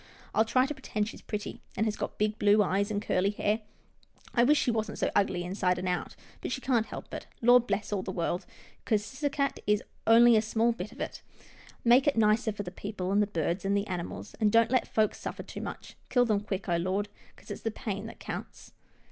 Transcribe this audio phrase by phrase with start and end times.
[0.33, 3.59] I'll try to pretend she's pretty, and has got blue eyes and curly hair.
[4.33, 7.67] I wish she wasn't so ugly inside and out, but she can't help it— Lord
[7.67, 8.47] bless all the world,
[8.83, 11.21] 'cause Ciscasset is only a small bit of it.
[11.83, 14.87] Make it nicer for the people, and the birds, and the animals, and don't let
[14.87, 15.95] folks suffer too much.
[16.09, 18.73] Kill them quick, oh Lord, 'cause it's the pain that counts."